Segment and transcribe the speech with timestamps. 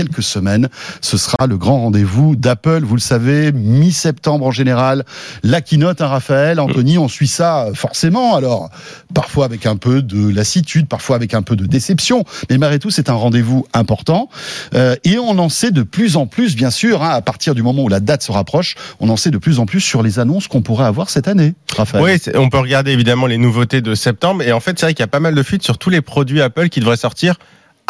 [0.00, 0.70] quelques semaines.
[1.02, 2.84] Ce sera le grand rendez-vous d'Apple.
[2.84, 5.04] Vous le savez, mi-septembre en général.
[5.42, 8.34] La keynote, hein, Raphaël, Anthony, on suit ça forcément.
[8.34, 8.70] Alors,
[9.12, 12.24] parfois avec un peu de lassitude, parfois avec un peu de déception.
[12.48, 14.30] Mais malgré tout, c'est un rendez-vous important.
[14.74, 17.62] Euh, et on en sait de plus en plus, bien sûr, hein, à partir du
[17.62, 20.18] moment où la date se rapproche, on en sait de plus en plus sur les
[20.18, 21.52] annonces qu'on pourrait avoir cette année.
[21.76, 22.02] Raphaël.
[22.02, 24.42] Oui, on peut regarder évidemment les nouveautés de septembre.
[24.44, 26.00] Et en fait, c'est vrai qu'il y a pas mal de fuites sur tous les
[26.00, 27.34] produits Apple qui devraient sortir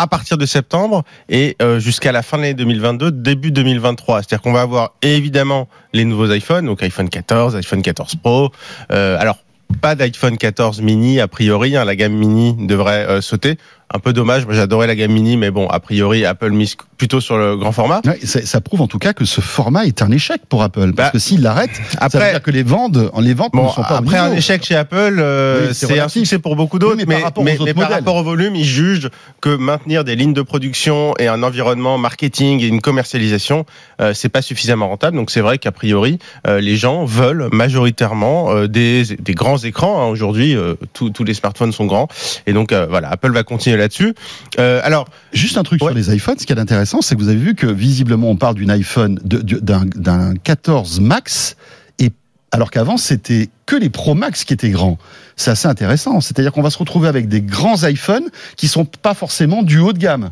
[0.00, 4.22] à partir de septembre et euh, jusqu'à la fin de l'année 2022, début 2023.
[4.22, 8.50] C'est-à-dire qu'on va avoir évidemment les nouveaux iPhones, donc iPhone 14, iPhone 14 Pro.
[8.92, 9.36] Euh, alors
[9.82, 13.58] pas d'iPhone 14 mini a priori, hein, la gamme mini devrait euh, sauter
[13.92, 14.46] un peu dommage.
[14.46, 17.72] Moi, j'adorais la gamme mini, mais bon, a priori, Apple mise plutôt sur le grand
[17.72, 18.00] format.
[18.04, 20.92] Ouais, ça, ça, prouve en tout cas que ce format est un échec pour Apple,
[20.92, 23.68] parce bah, que s'il l'arrête, ça veut dire que les ventes, les ventes bon, ne
[23.70, 27.04] sont pas après un échec chez Apple, euh, c'est un succès pour beaucoup d'autres, oui,
[27.06, 30.14] mais, mais, par rapport, mais, mais par rapport au volume, ils jugent que maintenir des
[30.14, 33.64] lignes de production et un environnement marketing et une commercialisation,
[34.00, 35.16] euh, c'est pas suffisamment rentable.
[35.16, 40.02] Donc c'est vrai qu'a priori, euh, les gens veulent majoritairement euh, des, des, grands écrans.
[40.02, 40.06] Hein.
[40.06, 42.08] Aujourd'hui, euh, tous les smartphones sont grands,
[42.46, 44.14] et donc voilà, Apple va continuer là-dessus.
[44.58, 45.88] Euh, alors, juste un truc ouais.
[45.88, 46.38] sur les iPhones.
[46.38, 49.18] Ce qui est intéressant, c'est que vous avez vu que visiblement on parle d'une iPhone
[49.24, 51.56] d'un 14 Max
[51.98, 52.10] et
[52.52, 54.98] alors qu'avant c'était que les Pro Max qui étaient grands.
[55.36, 56.20] C'est assez intéressant.
[56.20, 59.92] C'est-à-dire qu'on va se retrouver avec des grands iPhones qui sont pas forcément du haut
[59.92, 60.30] de gamme.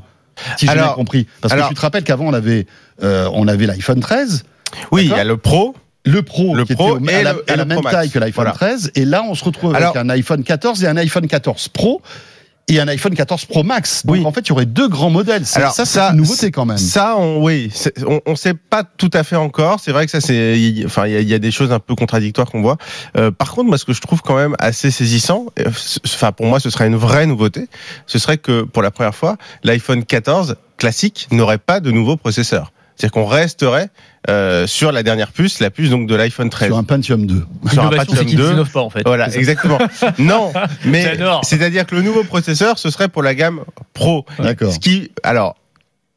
[0.56, 1.26] Si j'ai bien compris.
[1.40, 2.66] Parce alors, que tu te rappelles qu'avant on avait
[3.02, 4.44] euh, on avait l'iPhone 13.
[4.92, 5.74] Oui, il y a le Pro
[6.04, 8.44] le Pro, le qui Pro était au, à la, à la même taille que l'iPhone
[8.44, 8.52] voilà.
[8.52, 12.02] 13, et là on se retrouve avec un iPhone 14 et un iPhone 14 Pro
[12.68, 14.04] et un iPhone 14 Pro Max.
[14.06, 14.24] Donc oui.
[14.24, 15.44] en fait, il y aurait deux grands modèles.
[15.54, 16.78] Alors ça, c'est une nouveauté quand même.
[16.78, 17.72] Ça, on, oui,
[18.06, 19.80] on, on sait pas tout à fait encore.
[19.80, 22.50] C'est vrai que ça, c'est, enfin, il y, y, a des choses un peu contradictoires
[22.50, 22.76] qu'on voit.
[23.16, 25.70] Euh, par contre, moi, ce que je trouve quand même assez saisissant, euh,
[26.04, 27.68] enfin, pour moi, ce serait une vraie nouveauté.
[28.06, 32.72] Ce serait que pour la première fois, l'iPhone 14 classique n'aurait pas de nouveau processeur.
[32.98, 33.90] C'est-à-dire qu'on resterait
[34.28, 36.68] euh, sur la dernière puce, la puce donc de l'iPhone 13.
[36.68, 37.46] Sur un Pentium 2.
[37.70, 38.64] Sur un Pentium 2.
[38.64, 39.02] Pas, en fait.
[39.06, 39.78] Voilà, exactement.
[40.18, 40.52] non,
[40.84, 43.60] mais c'est-à-dire que le nouveau processeur, ce serait pour la gamme
[43.94, 44.26] Pro.
[44.40, 44.72] D'accord.
[44.72, 45.54] Ce qui, alors,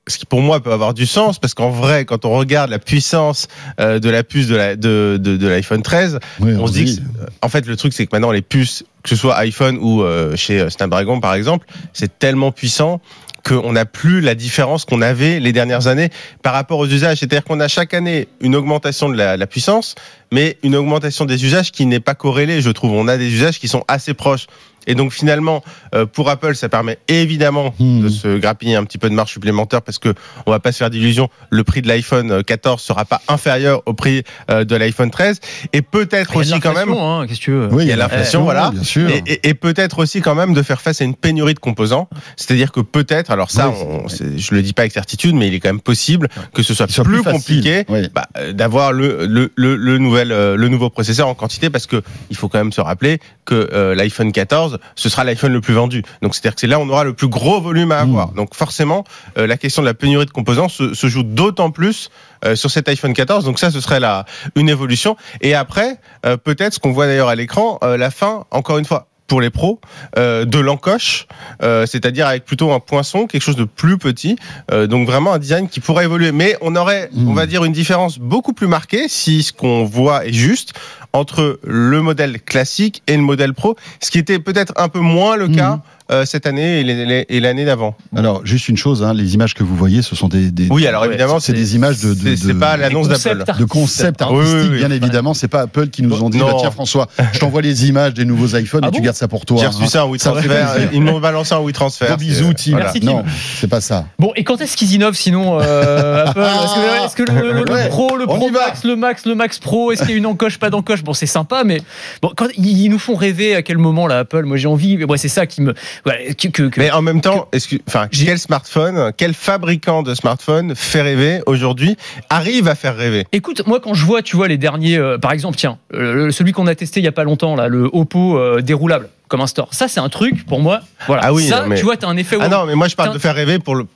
[0.08, 2.80] ce qui pour moi peut avoir du sens parce qu'en vrai quand on regarde la
[2.80, 3.48] puissance
[3.80, 6.74] euh, de la puce de la de, de, de l'iPhone 13 oui, on, on, se
[6.74, 7.04] dit, dit que,
[7.44, 10.36] en fait le truc c'est que maintenant les puces que ce soit iPhone ou euh,
[10.36, 13.00] chez Snapdragon par exemple c'est tellement puissant
[13.44, 16.10] qu'on n'a plus la différence qu'on avait les dernières années
[16.44, 17.20] par rapport aux usages.
[17.20, 19.96] C'est-à-dire qu'on a chaque année une augmentation de la, puissance,
[20.32, 22.92] mais une augmentation des usages qui n'est pas corrélée, je trouve.
[22.94, 24.48] On a des usages qui sont assez proches.
[24.88, 25.64] Et donc finalement,
[25.96, 28.02] euh, pour Apple, ça permet évidemment mmh.
[28.02, 30.14] de se grappiller un petit peu de marge supplémentaire parce que
[30.46, 33.94] on va pas se faire d'illusions, le prix de l'iPhone 14 sera pas inférieur au
[33.94, 35.40] prix euh, de l'iPhone 13
[35.74, 36.92] et peut-être aussi quand même.
[36.92, 38.72] Hein, qu'est-ce que tu veux Oui, il y a l'inflation, voilà.
[38.72, 39.10] Bien sûr.
[39.10, 42.10] Et, et, et peut-être aussi quand même de faire face à une pénurie de composants.
[42.36, 45.54] C'est-à-dire que peut-être, alors ça, oui, on, je le dis pas avec certitude, mais il
[45.54, 48.10] est quand même possible que ce soit, soit plus, plus compliqué oui.
[48.14, 52.02] bah, d'avoir le, le, le, le, nouvel, euh, le nouveau processeur en quantité parce que
[52.30, 55.74] il faut quand même se rappeler que euh, l'iPhone 14 ce sera l'iPhone le plus
[55.74, 56.04] vendu.
[56.22, 58.32] Donc c'est-à-dire que c'est là on aura le plus gros volume à avoir.
[58.32, 58.36] Mmh.
[58.36, 59.04] Donc forcément,
[59.38, 62.10] euh, la question de la pénurie de composants se, se joue d'autant plus
[62.46, 63.46] euh, sur cet iPhone 14.
[63.46, 65.16] Donc ça, ce serait la une évolution.
[65.42, 69.08] Et après, euh, peut-être ce qu'on voit d'ailleurs à l'écran, la fin, encore une fois,
[69.32, 69.80] pour les pros
[70.18, 71.26] euh, de l'encoche,
[71.64, 74.36] euh, c'est-à-dire avec plutôt un poinçon, quelque chose de plus petit,
[74.74, 76.34] euh, donc vraiment un design qui pourrait évoluer.
[76.34, 77.30] Mais on aurait, mmh.
[77.30, 80.74] on va dire, une différence beaucoup plus marquée si ce qu'on voit est juste
[81.14, 85.36] entre le modèle classique et le modèle pro, ce qui était peut-être un peu moins
[85.36, 85.78] le cas.
[85.78, 86.82] Mmh euh, cette année
[87.30, 87.96] et l'année d'avant.
[88.14, 90.52] Alors, juste une chose, hein, les images que vous voyez, ce sont des.
[90.52, 92.14] des oui, alors évidemment, c'est des images de.
[92.14, 93.46] de c'est pas l'annonce d'Apple.
[93.58, 95.34] De concept artistique, oui, oui, bien évidemment.
[95.34, 98.26] C'est pas Apple qui nous ont dit, bah, tiens François, je t'envoie les images des
[98.26, 99.58] nouveaux iPhones ah et bon tu gardes ça pour toi.
[99.62, 99.88] J'ai reçu hein.
[99.88, 100.90] ça en WeTransfer.
[100.92, 102.18] Ils m'ont balancé en WeTransfer.
[102.18, 102.76] Bisous, Tim.
[102.76, 103.06] Merci, Tim.
[103.06, 103.24] Non,
[103.56, 104.06] c'est pas ça.
[104.20, 106.42] Bon, et quand est-ce qu'ils innovent sinon euh, Apple?
[106.42, 109.60] Est-ce que, est que, le, le, le Pro, le Pro Max, le Max, le Max
[109.60, 111.01] Pro, est-ce qu'il y a une encoche, pas d'encoche?
[111.04, 111.82] Bon, c'est sympa, mais
[112.22, 115.04] bon, quand ils nous font rêver à quel moment là, Apple Moi, j'ai envie.
[115.04, 115.74] Ouais, c'est ça qui me.
[116.06, 120.76] Ouais, que, que, mais en même temps, que, enfin, quel smartphone, quel fabricant de smartphone
[120.76, 121.98] fait rêver aujourd'hui,
[122.30, 123.26] arrive à faire rêver?
[123.32, 126.52] Écoute, moi quand je vois, tu vois les derniers, euh, par exemple, tiens, euh, celui
[126.52, 129.48] qu'on a testé il y a pas longtemps là, le Oppo euh, déroulable comme un
[129.48, 129.74] store.
[129.74, 130.82] Ça, c'est un truc pour moi.
[131.08, 131.24] Voilà.
[131.26, 131.78] Ah oui, ça, mais...
[131.78, 132.38] tu vois, t'as un effet.
[132.40, 133.88] Ah non, mais moi je parle de faire rêver pour le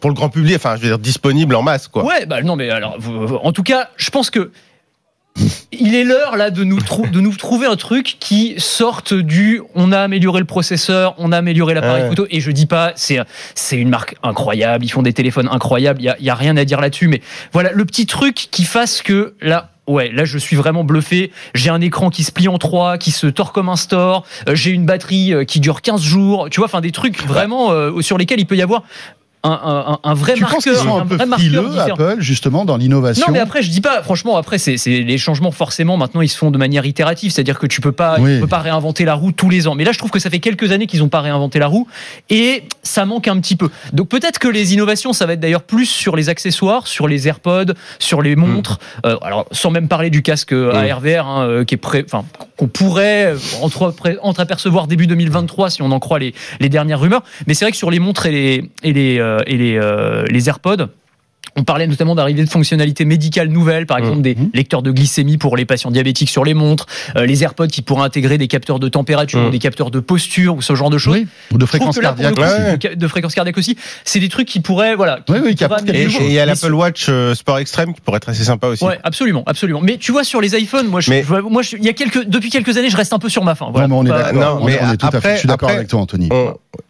[0.00, 2.04] pour le grand public, enfin, je veux dire disponible en masse, quoi.
[2.04, 2.98] Ouais, bah non, mais alors,
[3.42, 4.52] en tout cas, je pense que
[5.72, 9.92] il est l'heure là de nous, de nous trouver un truc qui sorte du on
[9.92, 12.08] a amélioré le processeur, on a amélioré l'appareil ouais.
[12.08, 13.20] photo et je dis pas c'est
[13.54, 16.56] c'est une marque incroyable, ils font des téléphones incroyables, il y a, y a rien
[16.56, 17.20] à dire là-dessus mais
[17.52, 21.32] voilà le petit truc qui fasse que là ouais, là je suis vraiment bluffé.
[21.54, 24.24] J'ai un écran qui se plie en trois, qui se tord comme un store.
[24.48, 26.48] Euh, j'ai une batterie euh, qui dure 15 jours.
[26.50, 28.84] Tu vois, enfin des trucs vraiment euh, sur lesquels il peut y avoir
[29.44, 33.26] un, un, vrai tu marqueur, penses sont un, peu frileux, Apple justement dans l'innovation.
[33.26, 34.02] Non, mais après je dis pas.
[34.02, 37.66] Franchement, après c'est les changements forcément maintenant ils se font de manière itérative, c'est-à-dire que
[37.66, 39.74] tu peux pas, tu peux pas réinventer la roue tous les ans.
[39.74, 41.86] Mais là, je trouve que ça fait quelques années qu'ils ont pas réinventé la roue
[42.30, 43.70] et ça manque un petit peu.
[43.92, 47.28] Donc peut-être que les innovations, ça va être d'ailleurs plus sur les accessoires, sur les
[47.28, 48.78] AirPods, sur les montres.
[49.04, 49.08] Hmm.
[49.08, 50.70] Euh, alors sans même parler du casque hmm.
[50.74, 52.24] ARVR hein, euh, qui est prêt, enfin
[52.56, 57.22] qu'on pourrait entre, entre apercevoir début 2023 si on en croit les, les dernières rumeurs.
[57.46, 60.48] Mais c'est vrai que sur les montres et les et les et les, euh, les
[60.48, 60.88] AirPods.
[61.56, 64.50] On parlait notamment d'arrivée de fonctionnalités médicales nouvelles, par exemple des mmh.
[64.54, 66.86] lecteurs de glycémie pour les patients diabétiques sur les montres,
[67.16, 69.50] euh, les AirPods qui pourraient intégrer des capteurs de température, ou mmh.
[69.50, 71.18] des capteurs de posture ou ce genre de choses.
[71.52, 72.38] Ou de fréquence cardiaque.
[72.38, 72.96] aussi.
[72.96, 73.76] De fréquence cardiaque aussi.
[74.04, 75.20] C'est des trucs qui pourraient, voilà.
[75.28, 75.56] oui, oui,
[75.92, 78.84] et il y a l'Apple Watch Sport Extreme qui pourrait être assez sympa aussi.
[78.84, 79.80] Ouais, absolument, absolument.
[79.82, 81.10] Mais tu vois sur les iPhones, moi, je,
[81.40, 83.70] moi, il y a quelques, depuis quelques années, je reste un peu sur ma faim.
[83.72, 83.88] Voilà.
[83.90, 84.60] on est d'accord.
[84.62, 85.34] On, est tout à fait.
[85.34, 86.28] Je suis d'accord avec toi, Anthony.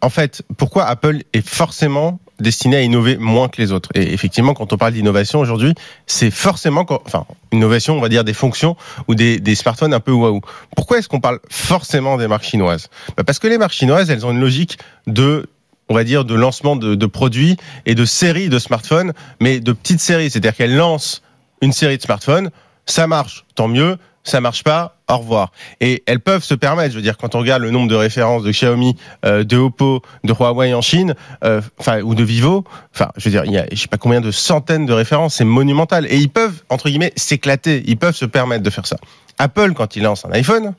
[0.01, 3.89] en fait, pourquoi Apple est forcément destiné à innover moins que les autres.
[3.95, 5.73] Et effectivement, quand on parle d'innovation aujourd'hui,
[6.07, 8.75] c'est forcément, enfin, innovation, on va dire des fonctions
[9.07, 10.41] ou des, des smartphones un peu waouh.
[10.75, 12.89] Pourquoi est-ce qu'on parle forcément des marques chinoises?
[13.17, 14.77] Bah Parce que les marques chinoises, elles ont une logique
[15.07, 15.47] de
[15.91, 17.57] on va dire, de lancement de, de produits
[17.87, 20.29] et de séries de smartphones, mais de petites séries.
[20.29, 21.23] C'est-à-dire qu'elles lancent
[21.61, 22.51] une série de smartphones,
[22.85, 25.51] ça marche, tant mieux, ça marche pas, au revoir.
[25.81, 28.43] Et elles peuvent se permettre, je veux dire, quand on regarde le nombre de références
[28.43, 28.95] de Xiaomi,
[29.25, 32.63] euh, de Oppo, de Huawei en Chine, euh, enfin ou de Vivo,
[32.93, 35.35] enfin, je veux dire, il y a, je sais pas combien de centaines de références,
[35.35, 36.05] c'est monumental.
[36.07, 38.97] Et ils peuvent entre guillemets s'éclater, ils peuvent se permettre de faire ça.
[39.37, 40.73] Apple, quand il lance un iPhone,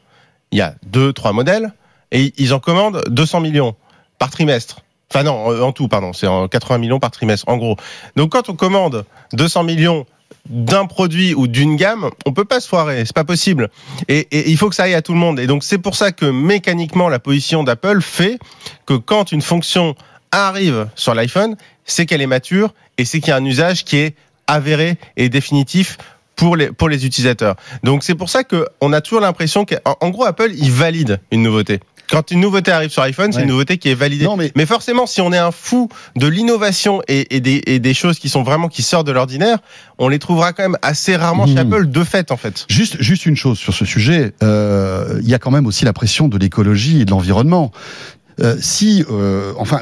[0.53, 1.73] il y a deux, trois modèles
[2.13, 3.75] et ils en commandent 200 millions
[4.19, 4.81] par trimestre.
[5.13, 7.77] Enfin non, en tout, pardon, c'est en 80 millions par trimestre, en gros.
[8.15, 10.07] Donc quand on commande 200 millions
[10.49, 13.71] d'un produit ou d'une gamme, on peut pas se foirer, c'est pas possible.
[14.09, 15.39] Et, il faut que ça aille à tout le monde.
[15.39, 18.39] Et donc c'est pour ça que mécaniquement la position d'Apple fait
[18.87, 19.95] que quand une fonction
[20.33, 23.99] arrive sur l'iPhone, c'est qu'elle est mature et c'est qu'il y a un usage qui
[23.99, 24.15] est
[24.47, 25.99] avéré et définitif
[26.37, 27.57] pour les pour les utilisateurs.
[27.85, 31.43] Donc c'est pour ça que on a toujours l'impression qu'en gros Apple il valide une
[31.43, 31.81] nouveauté.
[32.11, 34.27] Quand une nouveauté arrive sur iPhone, c'est une nouveauté qui est validée.
[34.55, 34.67] mais...
[34.67, 38.83] forcément, si on est un fou de l'innovation et, des, choses qui sont vraiment qui
[38.83, 39.59] sortent de l'ordinaire,
[39.99, 41.73] on les trouvera quand même assez rarement chez hmm.
[41.73, 42.67] Apple de fait, en fait.
[42.69, 44.33] Juste, juste une chose sur ce sujet.
[44.43, 47.73] Euh, il y a quand même aussi la pression de l'écologie et de l'environnement.
[48.43, 49.81] Euh, si, euh, enfin,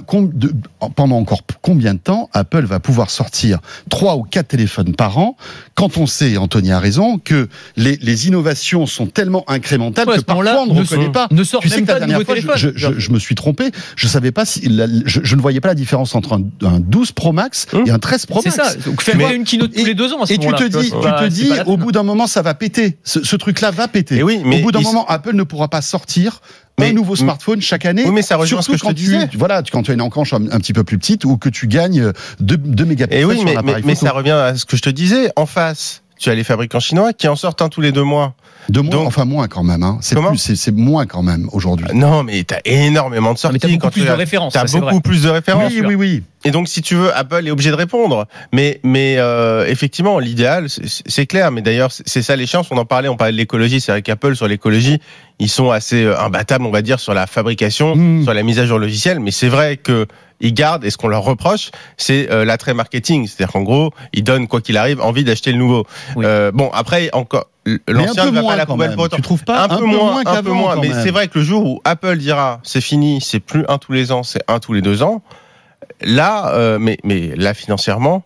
[0.95, 3.59] pendant encore combien de temps Apple va pouvoir sortir
[3.89, 5.37] trois ou quatre téléphones par an,
[5.75, 10.63] quand on sait, Anthony a raison, que les, les innovations sont tellement incrémentales que parfois
[10.63, 11.29] on ne reconnaît pas.
[11.31, 12.57] Ne sort même pas de nouveaux téléphones.
[12.57, 13.71] Je, je, je, me suis trompé.
[13.97, 17.33] Je savais pas si je, je, ne voyais pas la différence entre un, 12 Pro
[17.33, 17.85] Max hum.
[17.87, 18.57] et un 13 Pro Max.
[18.57, 18.75] C'est ça.
[18.87, 20.23] Donc faire une keynote tous les deux ans.
[20.23, 22.55] À ce et tu te dis, tu te dis, au bout d'un moment, ça va
[22.55, 22.99] péter.
[23.05, 24.17] Ce, ce truc-là va péter.
[24.17, 26.41] Et oui, mais au bout d'un moment, Apple ne pourra pas sortir
[26.79, 28.05] mais, un nouveau smartphone chaque année.
[28.05, 29.29] Oui, mais ça rejoint ce que je te disais.
[29.35, 32.13] voilà, quand tu as une encanche un, petit peu plus petite ou que tu gagnes
[32.41, 33.21] 2, 2 mégapixels.
[33.21, 35.31] Et oui, mais, mais, mais ça revient à ce que je te disais.
[35.37, 38.35] En face, tu as les fabricants chinois qui en sortent un tous les deux mois.
[38.69, 39.83] Deux mois, enfin moins quand même.
[39.83, 39.99] Hein.
[40.03, 41.87] C'est plus, c'est moins quand même aujourd'hui.
[41.95, 43.55] Non, mais t'as énormément de sorties.
[43.55, 44.53] Mais t'as beaucoup plus de références.
[44.53, 45.73] T'as beaucoup plus de références.
[45.73, 46.23] Oui, oui, oui.
[46.45, 48.27] Et donc, si tu veux, Apple est obligé de répondre.
[48.53, 51.51] Mais, mais euh, effectivement, l'idéal, c'est clair.
[51.51, 52.69] Mais d'ailleurs, c'est ça les chances.
[52.71, 53.81] On en parlait, on parlait de l'écologie.
[53.81, 55.01] C'est vrai qu'Apple sur l'écologie,
[55.39, 58.25] ils sont assez euh, imbattables, on va dire, sur la fabrication, hmm.
[58.25, 59.19] sur la mise à jour logicielle.
[59.19, 60.07] Mais c'est vrai que
[60.41, 63.27] ils gardent, et ce qu'on leur reproche, c'est euh, l'attrait marketing.
[63.27, 65.87] C'est-à-dire qu'en gros, ils donnent, quoi qu'il arrive, envie d'acheter le nouveau.
[66.17, 67.49] Euh, bon, après, encore,
[67.87, 69.17] l'ancien ne va pas à la poubelle pour autant.
[69.17, 70.77] Tu trouves pas un, peu, moins, un peu moins.
[70.77, 73.93] Mais c'est vrai que le jour où Apple dira, c'est fini, c'est plus un tous
[73.93, 75.23] les ans, c'est un tous les deux ans,
[76.01, 78.23] là, euh, mais, mais là, financièrement,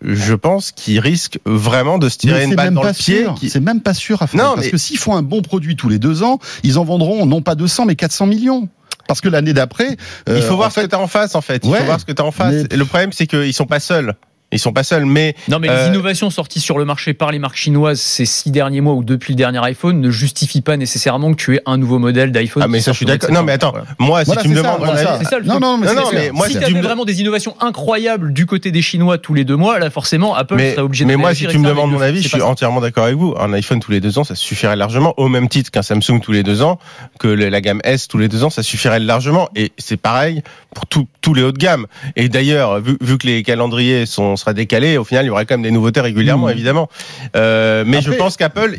[0.00, 3.26] je pense qu'ils risquent vraiment de se tirer une balle dans le pied.
[3.48, 4.42] C'est même pas sûr à faire.
[4.42, 7.24] Non, parce que s'ils font un bon produit tous les deux ans, ils en vendront
[7.26, 8.68] non pas 200 mais 400 millions.
[9.06, 11.40] Parce que l'année d'après, il faut euh, voir ce que tu as en face en
[11.40, 11.64] fait.
[11.64, 12.54] Il faut voir ce que tu as en face.
[12.70, 14.14] le problème c'est qu'ils sont pas seuls.
[14.52, 17.32] Ils sont pas seuls, mais non, mais les euh, innovations sorties sur le marché par
[17.32, 20.76] les marques chinoises ces six derniers mois ou depuis le dernier iPhone ne justifient pas
[20.76, 22.62] nécessairement que tu aies un nouveau modèle d'iPhone.
[22.62, 23.30] Ah mais ça je suis d'accord.
[23.30, 24.80] Non mais attends, moi si tu me demandes,
[25.18, 27.56] c'est ça le non, non, mais, non, mais moi si, tu avais vraiment des innovations
[27.60, 31.04] incroyables du côté des Chinois tous les deux mois, là forcément Apple mais, serait obligé.
[31.04, 33.34] de Mais moi si tu me demandes mon avis, je suis entièrement d'accord avec vous.
[33.38, 36.32] Un iPhone tous les deux ans, ça suffirait largement, au même titre qu'un Samsung tous
[36.32, 36.78] les deux ans,
[37.18, 39.48] que la gamme S tous les deux ans, ça suffirait largement.
[39.56, 40.42] Et c'est pareil
[40.74, 41.86] pour tous les hauts de gamme.
[42.16, 45.46] Et d'ailleurs, vu, vu que les calendriers sont sera décalés, au final il y aurait
[45.46, 46.52] quand même des nouveautés régulièrement, mmh.
[46.52, 46.88] évidemment.
[47.36, 48.76] Euh, mais je pense qu'Apple,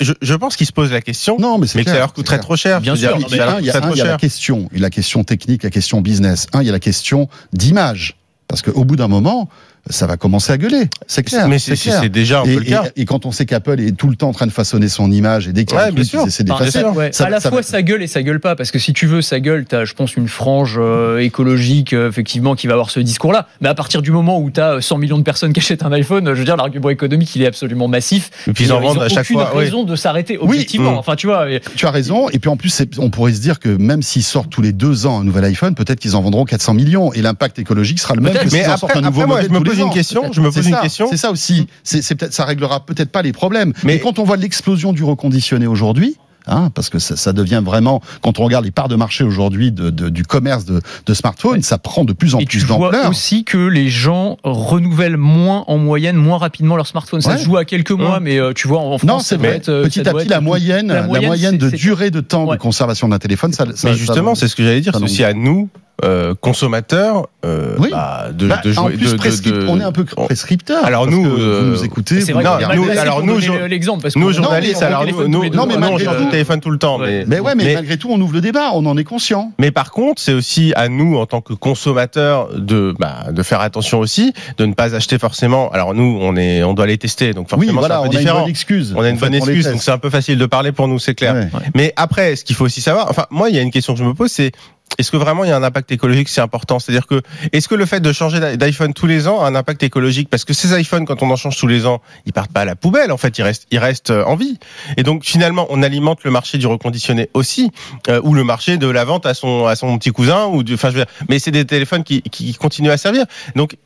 [0.00, 2.38] je, je, pense qu'ils se posent la question, non, mais, mais que ça leur coûterait
[2.38, 2.80] trop cher.
[2.80, 3.60] Bien sûr, il y a,
[4.04, 6.46] la question, la question technique, la question business.
[6.52, 8.16] Un, il y a la question d'image
[8.48, 9.48] Parce qu'au bout d'un moment,
[9.90, 10.88] ça va commencer à gueuler.
[11.06, 11.48] C'est clair.
[11.48, 12.84] Mais c'est déjà un peu le cas.
[12.96, 15.46] Et, quand on sait qu'Apple est tout le temps en train de façonner son image
[15.46, 16.82] et dès qu'il y a ouais, essaie d'effacer,
[17.20, 19.40] à la fois ça gueule et ça gueule pas parce que si tu veux ça
[19.40, 23.46] gueule, t'as je pense une frange euh, écologique euh, effectivement qui va avoir ce discours-là.
[23.60, 26.26] Mais à partir du moment où t'as 100 millions de personnes qui achètent un iPhone,
[26.26, 28.30] je veux dire l'argument économique il est absolument massif.
[28.48, 29.48] Et puis ils en vendent à chaque fois.
[29.48, 30.92] Aucune raison de s'arrêter objectivement.
[30.92, 30.98] Oui.
[30.98, 31.46] Enfin tu vois.
[31.76, 32.28] Tu as raison.
[32.30, 35.06] Et puis en plus on pourrait se dire que même s'ils sortent tous les deux
[35.06, 38.22] ans un nouvel iPhone, peut-être qu'ils en vendront 400 millions et l'impact écologique sera le
[38.22, 39.73] même que s'ils en sortent un nouveau modèle.
[39.76, 40.32] Pose une question.
[40.32, 41.66] Je me c'est ça, C'est ça aussi.
[41.82, 43.72] C'est peut-être, ça réglera peut-être pas les problèmes.
[43.84, 46.16] Mais, quand on voit l'explosion du reconditionné aujourd'hui,
[46.46, 49.72] Hein, parce que ça, ça, devient vraiment, quand on regarde les parts de marché aujourd'hui
[49.72, 52.90] de, de, du commerce de, de smartphones, ça prend de plus en plus d'ampleur.
[52.90, 57.22] Tu vois aussi que les gens renouvellent moins en moyenne, moins rapidement leur smartphone.
[57.22, 59.62] Ça se joue à quelques mois, mais euh, tu vois, en France, non, c'est vrai.
[59.70, 63.18] Euh, petit à petit, la moyenne, la moyenne, de durée de temps de conservation d'un
[63.18, 65.70] téléphone, ça, ça Mais justement, c'est ce que j'allais dire, c'est aussi à nous
[66.04, 67.88] euh, consommateurs euh, oui.
[67.90, 68.96] bah, de, bah, de jouer.
[68.96, 70.84] De, de, on est un peu prescripteur.
[70.84, 72.20] Alors nous, euh, vous nous écoutez.
[72.20, 75.76] Vrai non, nous, alors nous, l'exemple parce que nous journalistes, alors nous, nous, non, mais
[75.76, 76.98] malgré tout, téléphone tout le temps.
[76.98, 79.52] Mais, mais ouais, mais, mais, malgré tout, on ouvre le débat, on en est conscient.
[79.58, 83.60] Mais par contre, c'est aussi à nous, en tant que consommateurs, de bah, de faire
[83.60, 85.70] attention aussi, de ne pas acheter forcément.
[85.70, 88.16] Alors nous, on est, on doit les tester, donc forcément, oui, voilà, c'est un peu
[88.16, 88.36] on différent.
[88.36, 88.94] A une bonne excuse.
[88.96, 91.14] On a une bonne excuse, donc c'est un peu facile de parler pour nous, c'est
[91.14, 91.48] clair.
[91.74, 93.98] Mais après, ce qu'il faut aussi savoir, enfin, moi, il y a une question que
[93.98, 94.52] je me pose, c'est
[94.98, 96.78] est-ce que vraiment il y a un impact écologique C'est important?
[96.78, 97.20] C'est-à-dire que
[97.52, 100.28] est-ce que le fait de changer d'iPhone tous les ans a un impact écologique?
[100.30, 102.64] Parce que ces iPhones, quand on en change tous les ans, ils partent pas à
[102.64, 103.10] la poubelle.
[103.10, 104.58] En fait, ils restent, ils restent euh, en vie.
[104.96, 107.70] Et donc finalement, on alimente le marché du reconditionné aussi,
[108.08, 110.46] euh, ou le marché de la vente à son à son petit cousin.
[110.46, 113.26] Ou du, enfin, je veux dire, mais c'est des téléphones qui, qui continuent à servir.
[113.56, 113.76] Donc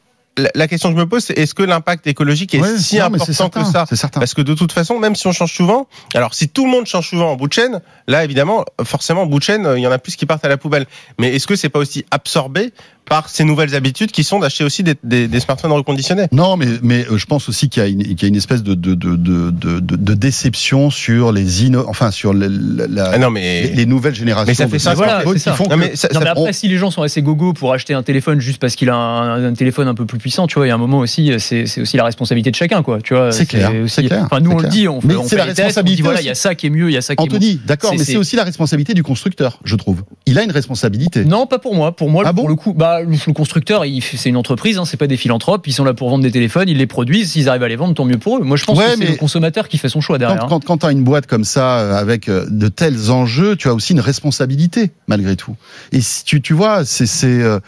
[0.55, 3.65] la question que je me pose, c'est est-ce que l'impact écologique est si important que
[3.65, 6.71] ça Parce que de toute façon, même si on change souvent, alors si tout le
[6.71, 9.83] monde change souvent en bout de chaîne, là évidemment, forcément en bout de chaîne, il
[9.83, 10.87] y en a plus qui partent à la poubelle.
[11.19, 12.73] Mais est-ce que c'est pas aussi absorbé
[13.09, 16.27] par ces nouvelles habitudes qui sont d'acheter aussi des, des, des, smartphones reconditionnés.
[16.33, 18.95] Non, mais, mais euh, je pense aussi qu'il y, y, a une espèce de, de,
[18.95, 21.85] de, de, de déception sur les inno...
[21.89, 23.63] enfin sur la, la, ah non, mais...
[23.63, 24.47] les, les, nouvelles générations.
[24.49, 25.57] Mais ça fait ça, voilà, ça.
[25.69, 26.53] Non, mais, ça, non, mais après, on...
[26.53, 29.45] si les gens sont assez gogo pour acheter un téléphone juste parce qu'il a un,
[29.45, 31.81] un, téléphone un peu plus puissant, tu vois, il y a un moment aussi, c'est
[31.81, 33.01] aussi la responsabilité de chacun, quoi.
[33.01, 33.73] Tu vois, c'est clair.
[33.85, 34.07] Aussi...
[34.07, 34.25] clair.
[34.25, 34.71] Enfin, nous on clair.
[34.71, 36.03] le dit, on fait, mais on fait la responsabilité.
[36.03, 37.51] Tests, voilà, il y a ça qui est mieux, il y a ça qui Anthony,
[37.51, 37.61] est mieux.
[37.67, 40.03] d'accord, mais c'est aussi la responsabilité du constructeur, je trouve.
[40.27, 41.25] Il a une responsabilité.
[41.25, 41.95] Non, pas pour moi.
[41.95, 44.97] Pour moi, ah pour bon le coup, bah, le constructeur c'est une entreprise, hein, c'est
[44.97, 47.63] pas des philanthropes, ils sont là pour vendre des téléphones, ils les produisent, s'ils arrivent
[47.63, 48.41] à les vendre, tant mieux pour eux.
[48.41, 50.41] Moi, je pense ouais, que c'est le consommateur qui fait son choix derrière.
[50.41, 53.57] Quand, quand, quand tu as une boîte comme ça, euh, avec euh, de tels enjeux,
[53.57, 55.57] tu as aussi une responsabilité, malgré tout.
[55.93, 57.09] Et si tu, tu vois, c'est.
[57.25, 57.61] Euh,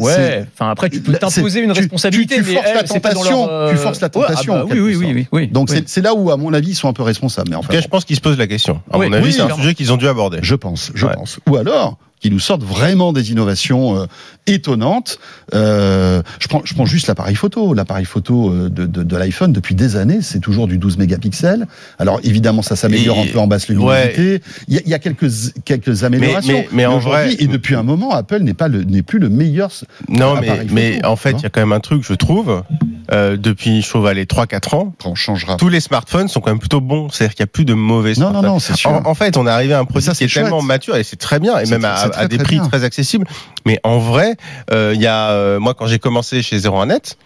[0.00, 3.46] ouais, enfin après, tu peux t'imposer une responsabilité, tu, tu, tu forces mais la tentation.
[3.46, 3.70] Leur...
[3.70, 4.54] Tu forces la tentation.
[4.54, 5.82] Ouais, ah bah, oui, oui, oui, oui, Donc oui.
[5.86, 7.50] c'est là où, à mon avis, ils sont un peu responsables.
[7.50, 8.80] Mais en fait, je pense qu'ils se posent la question.
[8.90, 10.38] À oui, mon avis, oui, c'est un sujet qu'ils ont dû aborder.
[10.42, 11.38] Je pense, je pense.
[11.48, 14.06] Ou alors, qui nous sortent vraiment des innovations euh,
[14.46, 15.18] étonnantes.
[15.54, 17.74] Euh, je, prends, je prends juste l'appareil photo.
[17.74, 21.66] L'appareil photo euh, de, de, de l'iPhone, depuis des années, c'est toujours du 12 mégapixels.
[21.98, 24.32] Alors évidemment, ça s'améliore un peu en basse luminosité.
[24.34, 24.40] Ouais.
[24.68, 25.30] Il, y a, il, y a, quelques,
[25.64, 26.52] quelques améliorations.
[26.52, 29.18] Mais, mais, mais en vrai, et depuis un moment, Apple n'est pas le, n'est plus
[29.18, 29.72] le meilleur.
[30.08, 32.62] Non, mais, photo, mais en fait, il y a quand même un truc, je trouve.
[33.10, 35.56] Euh, depuis Chevalet 3-4 ans, on changera.
[35.56, 37.10] tous les smartphones sont quand même plutôt bons.
[37.10, 38.42] C'est-à-dire qu'il n'y a plus de mauvais non, smartphones.
[38.42, 38.90] Non, non, c'est sûr.
[38.90, 40.44] En, en, fait, on est arrivé à un ça, qui est, chouette.
[40.44, 42.68] tellement mature et c'est très bien, et même à, très, à, des prix bien.
[42.68, 43.26] très accessibles.
[43.66, 44.36] Mais en vrai,
[44.70, 47.16] il euh, y a euh, moi quand j'ai commencé chez 01net,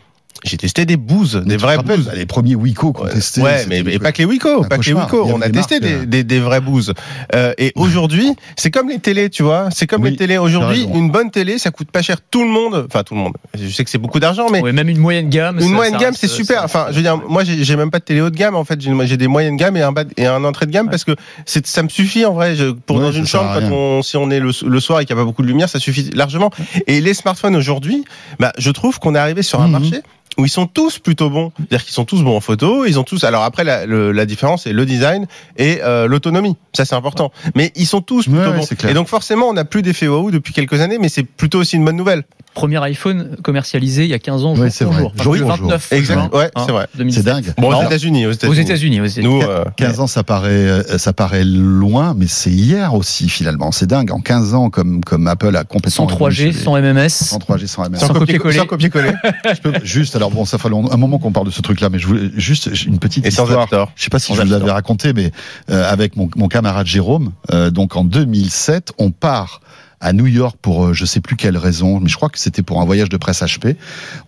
[0.44, 2.10] j'ai testé des bouses, des vraies bouses.
[2.14, 3.40] Les premiers Wico qu'on testait.
[3.40, 5.24] Ouais, mais, mais pas que les Wico, pas que les Wico.
[5.24, 6.92] On a testé des, des, des, vraies bouses.
[7.34, 9.68] Euh, et aujourd'hui, c'est comme les télés, tu vois.
[9.72, 10.38] C'est comme oui, les télés.
[10.38, 12.86] Aujourd'hui, une bonne télé, ça coûte pas cher tout le monde.
[12.88, 13.34] Enfin, tout le monde.
[13.54, 14.60] Je sais que c'est beaucoup d'argent, mais.
[14.60, 15.56] Ouais, même une moyenne gamme.
[15.56, 16.58] Une ça, moyenne ça gamme, c'est super.
[16.60, 18.64] ça, enfin, je veux dire, moi, j'ai même pas de télé haut de gamme, en
[18.64, 18.80] fait.
[18.80, 20.90] J'ai des moyennes gammes et un bas et un entrée de gamme ouais.
[20.90, 21.12] parce que
[21.46, 22.56] ça me suffit, en vrai.
[22.56, 25.04] Je, pour ouais, dans une chambre, quand on, si on est le, le soir et
[25.06, 26.50] qu'il n'y a pas beaucoup de lumière, ça suffit largement.
[26.86, 28.04] Et les smartphones aujourd'hui,
[28.38, 29.72] bah, je trouve qu'on est arrivé sur un Mhm.
[29.72, 30.02] marché
[30.38, 31.52] où ils sont tous plutôt bons.
[31.56, 33.24] C'est-à-dire qu'ils sont tous bons en photo, ils ont tous.
[33.24, 35.26] Alors après, la, le, la différence c'est le design
[35.56, 36.56] et euh, l'autonomie.
[36.74, 37.32] Ça c'est important.
[37.54, 38.88] Mais ils sont tous plutôt Ouais, bons.
[38.88, 41.76] Et donc forcément, on n'a plus d'effet waouh depuis quelques années, mais c'est plutôt aussi
[41.76, 42.24] une bonne nouvelle.
[42.54, 45.12] Premier iPhone commercialisé il y a 15 ans, jour Ouais, jour.
[45.14, 46.14] Enfin, Jour le pour 29 Exact.
[46.14, 46.86] juin, Ouais, hein, c'est vrai.
[46.94, 47.22] 2007.
[47.22, 47.52] C'est dingue.
[47.58, 48.60] Bon, aux États-Unis, aux États-Unis.
[48.60, 49.00] États-Unis.
[49.22, 53.72] Nous, euh, 15 ans, ça paraît, euh, ça paraît loin, mais c'est hier aussi, finalement.
[53.72, 54.10] C'est dingue.
[54.10, 56.08] En 15 ans, comme, comme Apple a complètement.
[56.08, 57.10] sans 3G, sans MMS.
[57.10, 57.98] Sans 3G, sans MS.
[57.98, 58.56] Sans copier-coller.
[58.56, 59.12] Sans copier-coller.
[59.54, 61.98] Je peux- juste, alors bon, ça fait un moment qu'on parle de ce truc-là, mais
[61.98, 63.66] je voulais juste une petite Et sans histoire.
[63.66, 63.92] Store.
[63.96, 65.32] Je sais pas si Sans je vous l'avais raconté, mais
[65.70, 69.60] euh, avec mon, mon camarade Jérôme, euh, donc en 2007, on part
[70.00, 72.62] à New York pour euh, je sais plus quelle raison, mais je crois que c'était
[72.62, 73.76] pour un voyage de presse HP.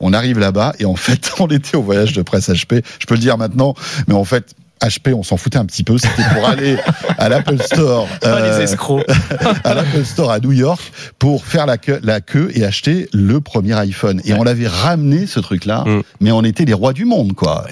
[0.00, 2.82] On arrive là-bas et en fait, on était au voyage de presse HP.
[2.98, 3.74] Je peux le dire maintenant,
[4.06, 5.99] mais en fait, HP, on s'en foutait un petit peu.
[5.99, 6.76] C'était pour aller
[7.18, 8.08] à l'Apple Store.
[8.25, 9.04] Euh, les escrocs.
[9.64, 10.80] à l'Apple Store à New York
[11.18, 14.20] pour faire la queue, la queue et acheter le premier iPhone.
[14.25, 16.02] Et on l'avait ramené, ce truc-là, mm.
[16.20, 17.66] mais on était les rois du monde, quoi.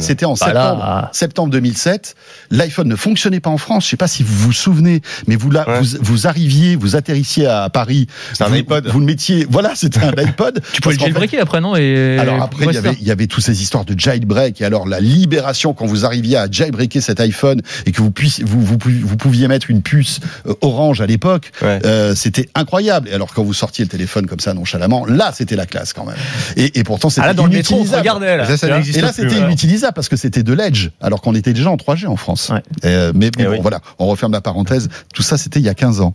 [0.00, 2.14] C'était en septembre, septembre 2007.
[2.50, 3.84] L'iPhone ne fonctionnait pas en France.
[3.84, 7.46] Je sais pas si vous vous souvenez, mais vous, là, vous, vous, arriviez, vous atterrissiez
[7.46, 8.06] à Paris.
[8.34, 8.86] C'est un iPod.
[8.88, 10.60] Vous le mettiez, voilà, c'était un iPod.
[10.72, 13.26] tu pouvais le jailbreaker après, non et Alors après, il y avait, il y avait
[13.26, 17.20] toutes ces histoires de jailbreak et alors la libération quand vous arriviez à jailbreaker cet
[17.20, 21.06] iPhone et que vous puissiez, vous, vous, vous pouviez mettre une puce euh, orange à
[21.06, 23.08] l'époque, euh, c'était incroyable.
[23.08, 26.04] Et alors quand vous sortiez le téléphone comme ça nonchalamment, là c'était la classe quand
[26.04, 26.16] même.
[26.56, 28.08] Et, et pourtant c'était ah, dans inutilisable.
[28.08, 28.56] Le métro, là.
[28.56, 31.76] Ça, et là c'était inutilisable parce que c'était de l'Edge alors qu'on était déjà en
[31.76, 32.52] 3G en France.
[32.84, 34.88] Euh, mais, mais bon, voilà, on referme la parenthèse.
[35.14, 36.14] Tout ça c'était il y a 15 ans.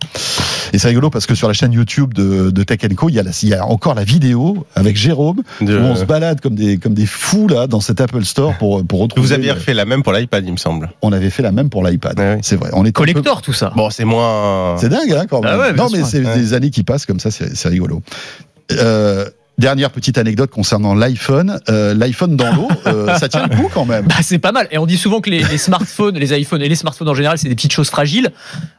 [0.74, 3.20] Et c'est rigolo parce que sur la chaîne YouTube de, de Tech Co, il y,
[3.20, 6.77] a il y a encore la vidéo avec Jérôme où on se balade comme des
[6.77, 9.25] comme des fous là dans cet Apple Store pour pour retrouver.
[9.25, 10.91] Vous aviez refait la même pour l'iPad, il me semble.
[11.01, 12.39] On avait fait la même pour l'iPad.
[12.41, 12.70] C'est vrai.
[12.74, 13.72] On est collector tout ça.
[13.75, 14.77] Bon, c'est moins.
[14.77, 15.60] C'est dingue hein, quand même.
[15.62, 18.01] Ah non mais c'est des années qui passent comme ça, c'est rigolo.
[18.72, 19.25] Euh,
[19.58, 21.60] Dernière petite anecdote concernant l'iPhone.
[21.70, 24.05] Euh, L'iPhone dans l'eau, euh, ça tient le coup quand même.
[24.05, 24.67] Bah, c'est pas mal.
[24.70, 27.38] Et on dit souvent que les, les, smartphones, les iPhones et les smartphones en général,
[27.38, 28.32] c'est des petites choses fragiles.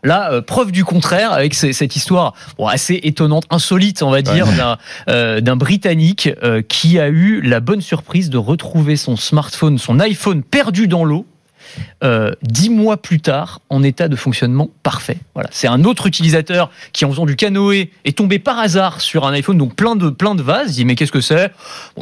[0.05, 4.47] Là, euh, preuve du contraire avec cette histoire bon, assez étonnante, insolite, on va dire,
[4.49, 4.77] d'un
[5.09, 6.29] euh, Britannique
[6.69, 11.25] qui a eu la bonne surprise de retrouver son smartphone, son iPhone perdu dans l'eau
[12.05, 15.19] euh, dix mois plus tard en état de fonctionnement parfait.
[15.35, 19.27] Voilà, c'est un autre utilisateur qui, en faisant du canoë, est tombé par hasard sur
[19.27, 20.71] un iPhone donc plein de plein de vases.
[20.71, 21.53] Il dit mais qu'est-ce que c'est?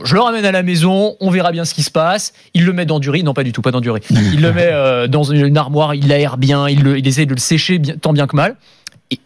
[0.04, 2.32] Je le ramène à la maison, on verra bien ce qui se passe.
[2.54, 4.02] Il le met dans du riz, non pas du tout, pas dans du riz.
[4.10, 7.40] Il le met euh, dans une armoire, il l'aère bien, il, il essaie de le
[7.40, 8.56] sécher tant bien que mal.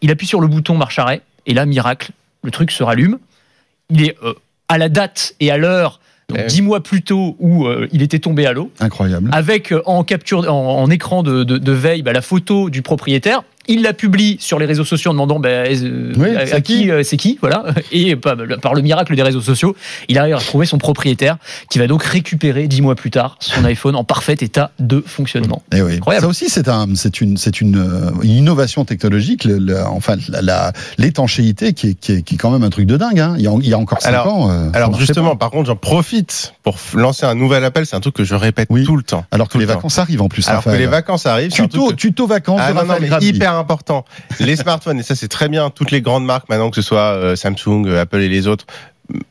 [0.00, 2.10] Il appuie sur le bouton marche arrêt et là miracle,
[2.42, 3.18] le truc se rallume.
[3.90, 4.34] Il est euh,
[4.68, 8.02] à la date et à l'heure donc, eh dix mois plus tôt où euh, il
[8.02, 8.70] était tombé à l'eau.
[8.80, 9.30] Incroyable.
[9.32, 13.44] Avec euh, en capture, en, écran de, de, de veille, bah, la photo du propriétaire
[13.68, 17.18] il la publie sur les réseaux sociaux en demandant ben, euh, à, qui, euh, c'est
[17.18, 17.64] qui, voilà.
[17.92, 19.76] Et par, le miracle des réseaux sociaux,
[20.08, 21.36] il arrive à retrouver son propriétaire
[21.70, 25.62] qui va donc récupérer dix mois plus tard son iPhone en parfait état de fonctionnement.
[25.72, 26.20] Et eh.
[26.20, 29.44] Ça aussi, c'est un, c'est une, c'est une, euh, innovation technologique.
[29.44, 30.16] Le, enfin,
[30.96, 33.20] l'étanchéité qui est, qui, est, qui est quand même un truc de dingue.
[33.20, 33.34] Hein.
[33.36, 34.50] Il, y a, il y a encore cinq ans.
[34.72, 37.84] alors justement, par contre, j'en profite pour lancer un nouvel appel.
[37.84, 39.26] C'est un truc que je répète tout le temps.
[39.30, 40.48] Alors que les vacances arrivent en plus.
[40.48, 41.52] Alors que les vacances arrivent.
[41.52, 42.60] Tuto, tuto vacances.
[42.62, 44.04] Ah, non, non, hyper important.
[44.40, 47.12] Les smartphones, et ça c'est très bien, toutes les grandes marques maintenant, que ce soit
[47.12, 48.66] euh, Samsung, euh, Apple et les autres,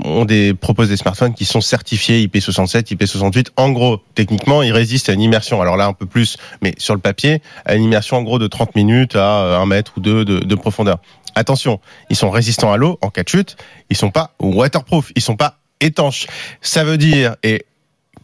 [0.03, 3.47] ont des proposent des smartphones qui sont certifiés IP67, IP68.
[3.57, 5.61] En gros, techniquement, ils résistent à une immersion.
[5.61, 8.47] Alors là, un peu plus, mais sur le papier, à une immersion en gros de
[8.47, 10.97] 30 minutes à 1 mètre ou 2 de, de profondeur.
[11.35, 13.57] Attention, ils sont résistants à l'eau en cas de chute.
[13.91, 15.11] Ils sont pas waterproof.
[15.15, 16.25] Ils sont pas étanches.
[16.61, 17.65] Ça veut dire et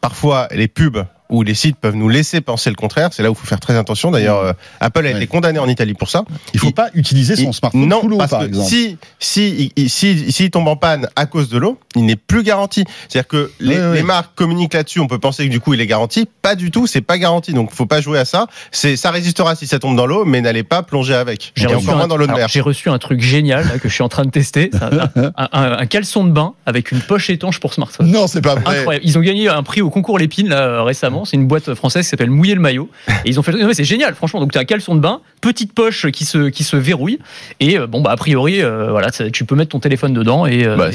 [0.01, 3.09] parfois les pubs où les sites peuvent nous laisser penser le contraire.
[3.11, 4.11] C'est là où il faut faire très attention.
[4.11, 6.23] D'ailleurs, euh, Apple a été condamné en Italie pour ça.
[6.53, 8.69] Il faut pas utiliser son smartphone non, sous l'eau, par exemple.
[8.69, 12.85] Si, si, si, si, tombe en panne à cause de l'eau, il n'est plus garanti.
[13.09, 14.99] C'est-à-dire que les, les marques communiquent là-dessus.
[14.99, 16.27] On peut penser que du coup, il est garanti.
[16.43, 16.85] Pas du tout.
[16.85, 17.51] C'est pas garanti.
[17.53, 18.45] Donc, faut pas jouer à ça.
[18.71, 21.51] C'est, ça résistera si ça tombe dans l'eau, mais n'allez pas plonger avec.
[21.55, 22.47] J'ai reçu, un, dans mer.
[22.47, 24.69] J'ai reçu un truc génial là, que je suis en train de tester.
[25.15, 28.11] Un, un, caleçon de bain avec une poche étanche pour smartphone.
[28.11, 28.79] Non, c'est pas vrai.
[28.79, 29.05] Incroyable.
[29.05, 31.22] Ils ont gagné un prix au concours Lépine là, récemment.
[31.25, 32.89] C'est une boîte française qui s'appelle Mouiller le maillot.
[33.25, 33.53] Et ils ont fait.
[33.73, 34.39] c'est génial, franchement.
[34.39, 37.19] Donc tu as un caleçon de bain, petite poche qui se qui se verrouille.
[37.59, 40.65] Et euh, bon bah a priori, euh, voilà, tu peux mettre ton téléphone dedans et,
[40.65, 40.89] euh, bah,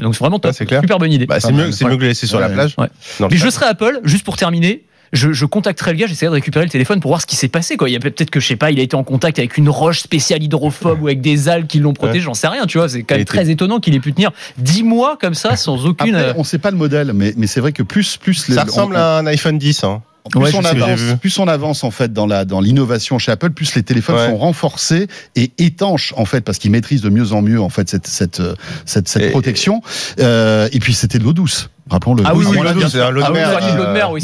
[0.00, 0.52] donc c'est vraiment top.
[0.54, 0.80] c'est clair.
[0.80, 1.26] Super bonne idée.
[1.26, 2.76] Bah, c'est mieux, c'est mieux que le laisser sur la plage.
[3.20, 6.64] Mais je serai Apple juste pour terminer je, je contacterai le gars, j'essaierai de récupérer
[6.64, 7.76] le téléphone pour voir ce qui s'est passé.
[7.76, 7.88] Quoi.
[7.88, 9.68] Il y a peut-être que je sais pas, il a été en contact avec une
[9.68, 12.66] roche spéciale hydrophobe ou avec des algues qui l'ont protégé, j'en sais rien.
[12.66, 15.56] Tu vois, c'est quand même très étonnant qu'il ait pu tenir 10 mois comme ça
[15.56, 16.14] sans aucune.
[16.14, 18.48] Après, on sait pas le modèle, mais, mais c'est vrai que plus plus.
[18.48, 19.84] Les, ça ressemble à un iPhone 10.
[19.84, 20.02] Hein.
[20.30, 23.74] Plus, on avance, plus on avance en fait dans la dans l'innovation chez Apple, plus
[23.74, 27.60] les téléphones sont renforcés et étanches en fait parce qu'ils maîtrisent de mieux en mieux
[27.60, 28.42] en fait cette cette
[28.84, 29.82] cette, cette protection.
[30.18, 31.70] Euh, et puis c'était de l'eau douce.
[31.90, 32.22] Rappelons-le.
[32.24, 32.56] Ah oui, oui,
[32.88, 33.50] c'est un l'eau de mer.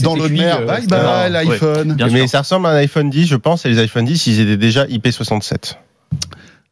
[0.02, 1.96] dans l'eau de mer, bye bye l'iPhone.
[2.12, 4.56] Mais ça ressemble à un iPhone 10, je pense, et les iPhone 10, ils étaient
[4.56, 5.76] déjà IP67.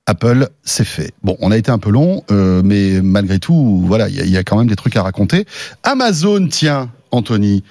[0.07, 1.13] Apple, c'est fait.
[1.23, 4.37] Bon, on a été un peu long, euh, mais malgré tout, voilà, il y, y,
[4.37, 5.47] a quand même des trucs à raconter.
[5.83, 7.63] Amazon, tiens, Anthony.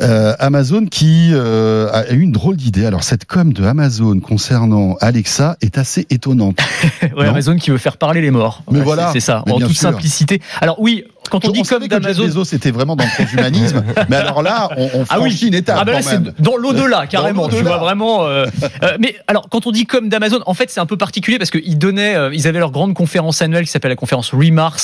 [0.00, 2.84] Euh, Amazon qui euh, a eu une drôle d'idée.
[2.84, 6.58] Alors cette com de Amazon concernant Alexa est assez étonnante.
[7.16, 8.62] ouais, Amazon qui veut faire parler les morts.
[8.70, 10.42] Mais voilà, c'est ça, en toute simplicité.
[10.60, 14.68] Alors oui, quand on, dit comme d'Amazon, c'était vraiment dans le transhumanisme, mais alors là,
[14.76, 15.78] on, on ah franchit une étape.
[15.80, 17.48] Ah ben là, c'est dans l'au-delà carrément.
[17.48, 18.26] Tu vois vraiment.
[18.26, 18.46] Euh,
[18.82, 21.50] euh, mais alors, quand on dit comme d'Amazon, en fait, c'est un peu particulier parce
[21.50, 24.78] qu'ils donnaient, euh, ils avaient leur grande conférence annuelle qui s'appelle la conférence Remars,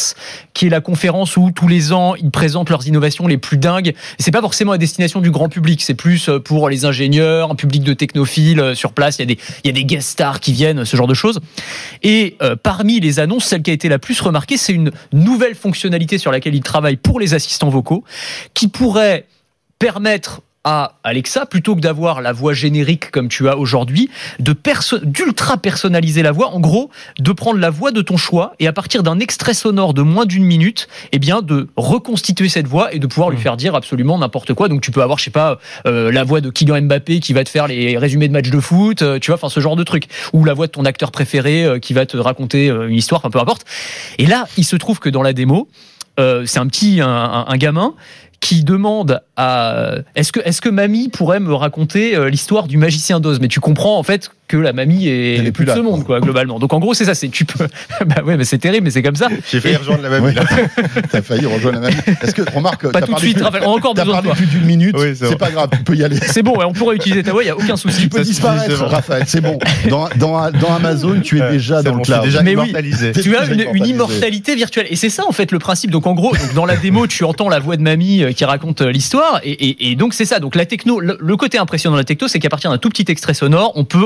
[0.55, 3.95] qui est la conférence où tous les ans ils présentent leurs innovations les plus dingues.
[4.19, 7.83] C'est pas forcément à destination du grand public, c'est plus pour les ingénieurs, un public
[7.83, 9.19] de technophiles sur place.
[9.19, 11.15] Il y a des, il y a des guest stars qui viennent, ce genre de
[11.15, 11.41] choses.
[12.03, 16.19] Et parmi les annonces, celle qui a été la plus remarquée, c'est une nouvelle fonctionnalité
[16.19, 18.05] sur laquelle ils travaillent pour les assistants vocaux,
[18.55, 19.27] qui pourrait
[19.79, 24.11] permettre à Alexa, plutôt que d'avoir la voix générique comme tu as aujourd'hui,
[24.41, 24.53] de
[25.05, 26.49] d'ultra personnaliser la voix.
[26.49, 29.95] En gros, de prendre la voix de ton choix et à partir d'un extrait sonore
[29.95, 33.43] de moins d'une minute, eh bien, de reconstituer cette voix et de pouvoir lui mmh.
[33.43, 34.69] faire dire absolument n'importe quoi.
[34.69, 37.45] Donc, tu peux avoir, je sais pas, euh, la voix de Kylian Mbappé qui va
[37.45, 39.85] te faire les résumés de matchs de foot, euh, tu vois, enfin, ce genre de
[39.85, 40.09] truc.
[40.33, 43.31] Ou la voix de ton acteur préféré euh, qui va te raconter une histoire, enfin,
[43.31, 43.65] peu importe.
[44.19, 45.69] Et là, il se trouve que dans la démo,
[46.19, 47.95] c'est un petit un, gamin
[48.41, 53.21] qui demande à est-ce que est-ce que mamie pourrait me raconter euh, l'histoire du magicien
[53.21, 53.41] d'Oz?
[53.41, 56.59] Mais tu comprends en fait que la mamie est, plus de ce monde quoi globalement.
[56.59, 57.67] Donc en gros c'est ça c'est tu peux
[58.07, 59.29] bah ouais mais c'est terrible mais c'est comme ça.
[59.51, 60.35] J'ai failli rejoindre la mamie
[61.11, 62.01] t'as failli rejoindre la mamie.
[62.23, 64.65] Est-ce que remarque pas tout de suite Raphaël on a encore besoin parlé plus d'une
[64.65, 64.97] minute.
[65.15, 66.17] C'est pas grave tu peux y aller.
[66.17, 68.03] C'est bon on pourrait utiliser ta voix il y a aucun souci.
[68.03, 69.59] Tu peux disparaître Raphaël c'est bon.
[69.89, 72.23] Dans, dans, dans Amazon tu es déjà dans le cloud.
[72.23, 73.13] déjà mais immortalisé.
[73.13, 74.87] tu as une, immortalité virtuelle.
[74.91, 75.91] Et c'est ça en fait le principe.
[75.91, 78.83] Donc en gros dans la démo tu entends la voix de mamie euh, qui raconte
[78.83, 79.41] euh, l'histoire.
[79.45, 80.39] Et, donc c'est ça.
[80.41, 83.05] Donc la techno le, côté impressionnant de la techno c'est qu'à partir d'un tout petit
[83.09, 84.05] extrait sonore on peut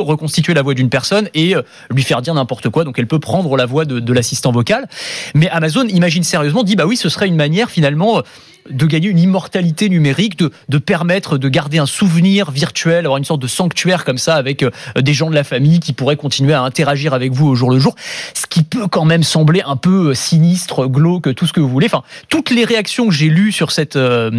[0.54, 2.84] la voix d'une personne et euh, lui faire dire n'importe quoi.
[2.84, 4.88] Donc elle peut prendre la voix de, l'assistant vocal.
[5.34, 8.22] Mais Amazon imagine sérieusement, dit bah oui, ce serait une manière finalement euh,
[8.68, 13.24] de gagner une immortalité numérique, de, de, permettre de garder un souvenir virtuel, avoir une
[13.24, 16.52] sorte de sanctuaire comme ça avec euh, des gens de la famille qui pourraient continuer
[16.52, 17.94] à interagir avec vous au jour le jour,
[18.34, 21.86] ce qui peut quand même sembler un peu sinistre, glauque, tout ce que vous voulez.
[21.86, 23.98] Enfin, toutes les réactions que j'ai lues sur cette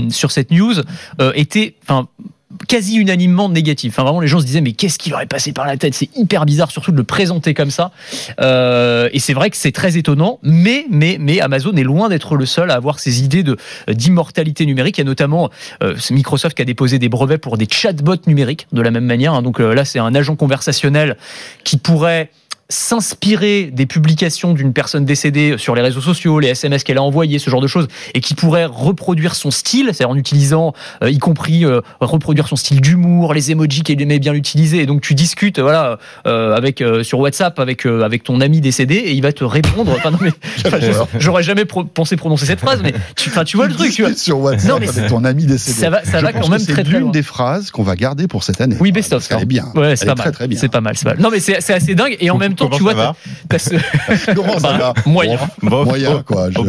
[0.10, 0.73] sur cette news
[1.34, 2.08] étaient, enfin
[2.68, 3.94] quasi unanimement négatif.
[3.94, 5.94] Enfin, vraiment, les gens se disaient, mais qu'est-ce qui leur est passé par la tête?
[5.94, 7.92] C'est hyper bizarre, surtout de le présenter comme ça.
[8.40, 12.36] Euh, et c'est vrai que c'est très étonnant, mais, mais, mais Amazon est loin d'être
[12.36, 13.44] le seul à avoir ces idées
[13.88, 14.98] d'immortalité numérique.
[14.98, 15.50] Il y a notamment
[15.84, 19.34] euh, Microsoft qui a déposé des brevets pour des chatbots numériques de la même manière.
[19.34, 19.42] Hein.
[19.42, 21.18] Donc euh, là, c'est un agent conversationnel
[21.64, 22.30] qui pourrait
[22.72, 27.38] s'inspirer des publications d'une personne décédée sur les réseaux sociaux, les SMS qu'elle a envoyés,
[27.38, 31.18] ce genre de choses, et qui pourrait reproduire son style, c'est-à-dire en utilisant, euh, y
[31.18, 34.80] compris euh, reproduire son style d'humour, les emojis qu'elle aimait bien utiliser.
[34.80, 39.12] Et donc tu discutes, voilà, euh, avec sur WhatsApp avec avec ton ami décédé et
[39.12, 39.94] il va te répondre.
[39.96, 40.32] Enfin, non mais
[41.20, 43.92] j'aurais jamais pensé prononcer cette phrase, mais tu, tu vois le truc.
[43.92, 44.14] Tu vois.
[44.16, 45.78] Sur WhatsApp mais avec ton ami décédé.
[45.78, 47.12] Ça va, ça va quand même très très loin.
[47.12, 48.78] des phrases qu'on va garder pour cette année.
[48.80, 49.28] Oui, best of.
[49.32, 49.66] Elle est bien.
[49.76, 50.34] Ouais, c'est pas, mal.
[50.56, 50.96] C'est pas mal.
[51.20, 52.93] Non mais c'est assez dingue et en même temps, tu vois,
[54.36, 55.39] Comment ça va Moyen.
[55.62, 56.50] moyen, quoi.
[56.56, 56.65] non,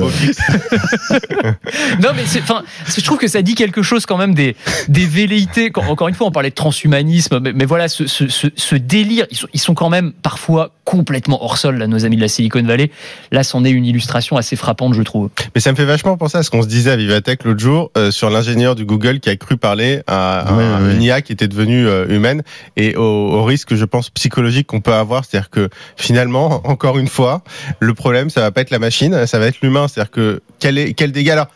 [2.14, 4.56] mais enfin, je trouve que ça dit quelque chose quand même des,
[4.88, 5.70] des velléités.
[5.74, 9.48] Encore une fois, on parlait de transhumanisme, mais, voilà, ce, ce, ce, délire, ils sont,
[9.52, 12.90] ils sont quand même parfois complètement hors sol, là, nos amis de la Silicon Valley.
[13.30, 15.30] Là, c'en est une illustration assez frappante, je trouve.
[15.54, 17.90] Mais ça me fait vachement penser à ce qu'on se disait à Vivatech l'autre jour
[17.96, 20.44] euh, sur l'ingénieur du Google qui a cru parler à,
[20.92, 22.42] une IA qui était devenue euh, humaine
[22.76, 25.24] et au, au risque, je pense, psychologique qu'on peut avoir.
[25.24, 27.42] C'est-à-dire que finalement, encore une fois,
[27.80, 29.88] le problème, ça va pas être la machine, ça va être l'humain.
[29.88, 31.32] C'est-à-dire que quel, est, dégât?
[31.32, 31.48] Alors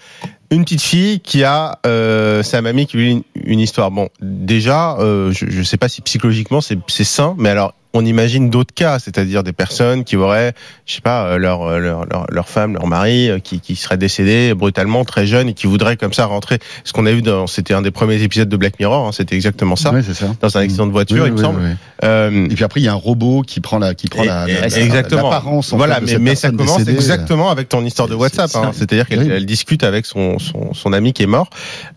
[0.51, 3.91] une petite fille qui a euh, sa mamie qui lui une, une histoire.
[3.91, 8.51] Bon, déjà, euh, je ne sais pas si psychologiquement c'est sain, mais alors on imagine
[8.51, 10.53] d'autres cas, c'est-à-dire des personnes qui auraient,
[10.85, 13.77] je sais pas, euh, leur euh, leur, leur, leur femme, leur mari, euh, qui, qui
[13.77, 16.59] serait décédé brutalement, très jeune, et qui voudrait comme ça rentrer.
[16.85, 19.35] Ce qu'on a vu dans, c'était un des premiers épisodes de Black Mirror, hein, c'était
[19.35, 21.77] exactement ça, ça, dans un accident de voiture, il me semble.
[22.05, 24.46] Euh, et puis après, il y a un robot qui prend la qui prend la,
[24.49, 25.25] exactement.
[25.25, 25.72] l'apparence.
[25.72, 29.46] Voilà, mais, mais ça commence exactement avec ton histoire de WhatsApp, hein, c'est-à-dire qu'elle elle
[29.46, 31.51] discute avec son, son, son ami qui est mort.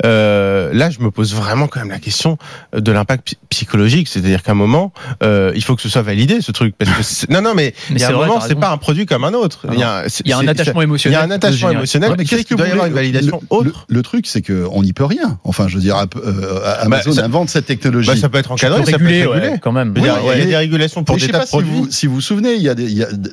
[0.06, 2.38] Euh, là, je me pose vraiment quand même la question
[2.74, 6.52] de l'impact psychologique, c'est-à-dire qu'à un moment, euh, il faut que ce soit validé ce
[6.52, 6.76] truc.
[6.78, 9.24] Parce que non, non, mais, il y a un moment, c'est pas un produit comme
[9.24, 9.66] un autre.
[9.72, 11.18] il y a, il y a un attachement émotionnel.
[11.18, 12.14] Il y a un attachement émotionnel.
[12.18, 15.06] mais qu'est-ce qu'il doit y avoir une validation autre le, truc, c'est qu'on n'y peut
[15.06, 15.40] rien.
[15.44, 18.08] Enfin, je veux dire, euh, Amazon bah, invente cette technologie.
[18.08, 19.94] Bah, ça peut être encadré, ça peut être régulé quand même.
[19.96, 21.88] Il y a des régulations pour des tas de produits.
[21.90, 22.76] Si vous vous souvenez, il y a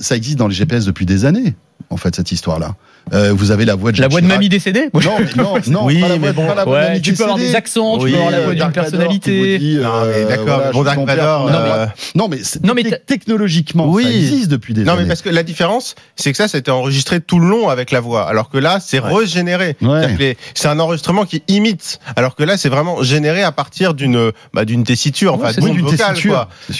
[0.01, 1.55] ça existe dans les GPS depuis des années
[1.91, 2.75] en fait cette histoire-là.
[3.13, 4.91] Euh, vous avez la voix de la voix de mamie décédée?
[4.93, 5.01] Non,
[5.37, 5.85] non, non.
[5.87, 8.11] oui, pas la voix, bon, pas la voix ouais, tu peux avoir des accents, tu
[8.11, 9.59] peux avoir la voix d'une personnalité.
[9.59, 10.45] Dit, euh, d'accord.
[10.47, 11.49] Voilà, bon, Dark Vador.
[11.49, 11.87] Euh...
[12.17, 14.03] Non, mais, non, mais technologiquement, oui.
[14.03, 15.03] ça existe depuis des non, années.
[15.03, 17.93] Non, mais parce que la différence, c'est que ça, c'était enregistré tout le long avec
[17.93, 19.15] la voix, alors que là, c'est ouais.
[19.15, 19.77] régénéré.
[19.83, 20.37] Ouais.
[20.55, 24.65] C'est un enregistrement qui imite, alors que là, c'est vraiment généré à partir d'une bah,
[24.65, 26.17] d'une tessiture, enfin d'une vocale.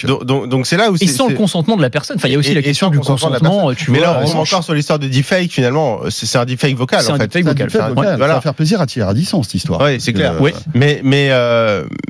[0.03, 0.97] Donc, donc c'est là où.
[0.99, 2.17] Et sans le consentement de la personne.
[2.17, 3.71] Enfin, il y a aussi la question du consentement.
[3.87, 5.51] Mais là, on encore sur l'histoire de deepfake.
[5.51, 7.01] Finalement, c'est un deepfake vocal.
[7.01, 7.71] C'est un deepfake vocal.
[7.71, 9.81] Ça va faire plaisir à Thierry Radisson cette histoire.
[9.81, 10.35] Oui, c'est clair.
[10.39, 10.51] Oui.
[10.73, 11.31] Mais mais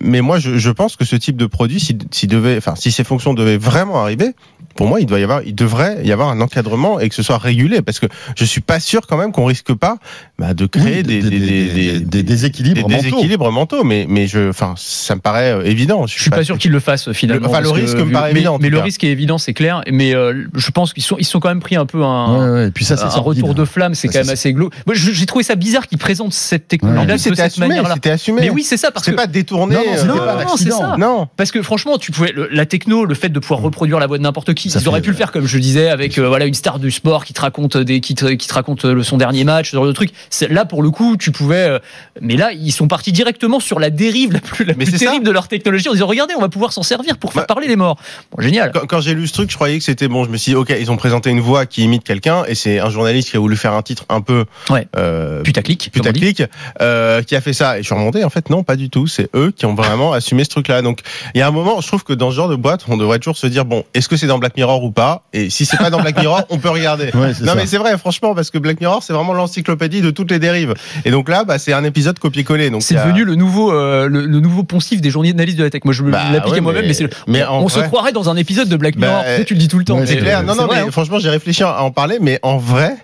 [0.01, 2.91] mais moi je, je pense que ce type de produit, si, si devait, enfin si
[2.91, 4.33] ces fonctions devaient vraiment arriver,
[4.77, 7.23] pour moi, il doit y avoir, il devrait y avoir un encadrement et que ce
[7.23, 9.97] soit régulé, parce que je suis pas sûr quand même qu'on risque pas
[10.37, 12.95] bah, de créer des, des, des, des, déséquilibres, mentaux.
[12.95, 13.83] déséquilibres mentaux.
[13.83, 16.05] Mais, mais je, enfin, ça me paraît euh, évident.
[16.05, 17.49] Je, suis pas, sûr qu'ils le fassent finalement.
[17.49, 18.59] enfin, le risque me paraît mais, évident.
[18.61, 19.81] Mais le risque est évident, c'est clair.
[19.91, 22.49] Mais euh, je pense qu'ils sont, ils sont quand même pris un peu un, ouais,
[22.51, 22.67] ouais.
[22.67, 23.95] Et puis ça, un retour de flamme.
[23.95, 24.73] C'est quand même assez glauque.
[24.85, 27.95] Moi, j'ai trouvé ça bizarre qu'ils présentent cette technologie-là de cette manière-là.
[27.95, 28.41] C'était assumé.
[28.41, 29.75] Mais oui, c'est ça, parce que pas détourné.
[29.75, 30.95] Non, c'est ça.
[30.97, 34.17] Non, parce que franchement, tu pouvais la techno, le fait de pouvoir reproduire la voix
[34.17, 36.53] de n'importe qui, ils auraient pu le faire comme je disais, avec euh, voilà une
[36.53, 39.43] star du sport qui te raconte des qui te, qui te raconte le, son dernier
[39.43, 40.11] match, ce genre de truc.
[40.49, 41.67] Là pour le coup, tu pouvais.
[41.67, 41.79] Euh,
[42.21, 45.31] mais là, ils sont partis directement sur la dérive la plus, la plus terrible de
[45.31, 47.75] leur technologie en disant regardez, on va pouvoir s'en servir pour faire bah, parler les
[47.75, 47.97] morts.
[48.31, 48.71] Bon, génial.
[48.87, 50.25] Quand, j'ai lu ce truc, je croyais que c'était bon.
[50.25, 52.79] Je me suis dit ok, ils ont présenté une voix qui imite quelqu'un et c'est
[52.79, 54.87] un journaliste qui a voulu faire un titre un peu ouais.
[54.97, 56.43] euh, putaclic, putaclic,
[56.81, 57.77] euh, qui a fait ça.
[57.77, 58.23] Et je suis remonté.
[58.23, 59.07] En fait, non, pas du tout.
[59.07, 60.81] C'est eux qui ont vraiment assumé ce truc-là.
[60.81, 61.01] Donc,
[61.33, 63.19] il y a un moment, je trouve que dans ce genre de boîte, on devrait
[63.19, 65.77] toujours se dire bon, est-ce que c'est dans Black Mirror ou pas Et si c'est
[65.77, 67.11] pas dans Black Mirror, on peut regarder.
[67.13, 70.39] non, mais c'est vrai, franchement, parce que Black Mirror, c'est vraiment l'encyclopédie de toutes les
[70.39, 70.73] dérives.
[71.05, 72.69] Et donc là, bah, c'est un épisode copier-coller.
[72.69, 75.81] Donc c'est devenu le nouveau, euh, le, nouveau poncif des journalistes de la tech.
[75.85, 78.75] Moi, je me bah, l'applique moi-même, mais, mais, on, se croirait dans un épisode de
[78.75, 79.23] Black Mirror.
[79.23, 79.99] Bah, tu le dis tout le temps.
[80.05, 80.43] c'est clair.
[80.43, 80.87] Non, non, mais hein.
[80.91, 82.95] franchement, j'ai réfléchi à en parler, mais en vrai,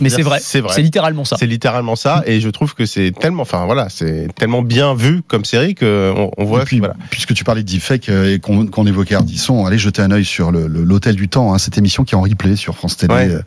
[0.00, 0.38] mais c'est vrai.
[0.40, 0.74] C'est vrai.
[0.74, 1.36] C'est littéralement ça.
[1.38, 2.22] C'est littéralement ça.
[2.26, 6.12] Et je trouve que c'est tellement, enfin voilà, c'est tellement bien vu comme série que
[6.36, 6.64] on, voit.
[6.64, 6.94] puis, voilà.
[7.10, 10.52] puisque tu parlais de deepfake euh, et qu'on évoquait Ardisson, allez jeter un œil sur
[10.52, 13.38] l'hôtel du temps, hein, cette émission qui est en replay sur France Télé.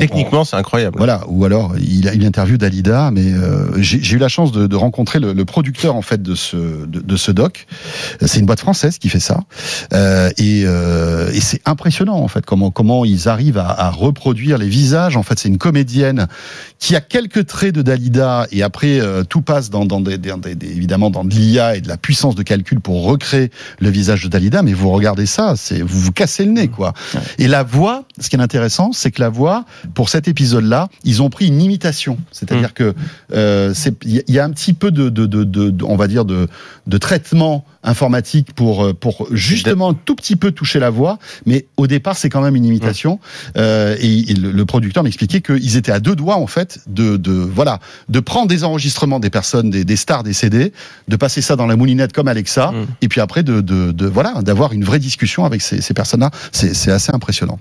[0.00, 0.96] Techniquement, c'est incroyable.
[0.98, 1.22] Voilà.
[1.28, 4.76] Ou alors, il, a, il interview Dalida, mais euh, j'ai eu la chance de, de
[4.76, 6.56] rencontrer le, le, producteur en fait de ce
[6.86, 7.66] de, de ce doc.
[8.20, 9.40] C'est une boîte française qui fait ça,
[9.92, 14.58] euh, et, euh, et c'est impressionnant en fait comment comment ils arrivent à, à reproduire
[14.58, 15.16] les visages.
[15.16, 16.26] En fait, c'est une comédienne
[16.78, 20.34] qui a quelques traits de Dalida, et après euh, tout passe dans, dans des, des,
[20.54, 24.24] des, évidemment dans de l'IA et de la puissance de calcul pour recréer le visage
[24.24, 24.62] de Dalida.
[24.62, 26.92] Mais vous regardez ça, c'est vous vous cassez le nez quoi.
[27.38, 31.22] Et la voix, ce qui est intéressant, c'est que la voix pour cet épisode-là, ils
[31.22, 32.18] ont pris une imitation.
[32.30, 32.72] C'est-à-dire mm.
[32.72, 32.94] que
[33.32, 36.48] euh, il y a un petit peu de, de, de, de on va dire, de,
[36.98, 41.86] traitement informatique pour euh, pour justement un tout petit peu toucher la voix, mais au
[41.86, 43.14] départ c'est quand même une imitation.
[43.14, 43.18] Mmh.
[43.56, 47.80] Euh, et, le, producteur m'expliquait qu'ils étaient à deux doigts en fait de, de voilà
[48.10, 50.72] de prendre des enregistrements des personnes, des, des stars décédées,
[51.08, 52.86] de passer ça dans la moulinette comme Alexa, mmh.
[53.00, 56.30] et puis après de, de, de voilà d'avoir une vraie discussion avec ces, ces personnes-là.
[56.52, 57.58] C'est assez impressionnant.